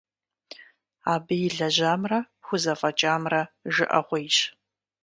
Абы 1.13 1.35
илэжьамрэ, 1.47 2.19
хузэфӀэкӀамрэ 2.45 3.41
жыӀэгъуейщ. 3.73 4.37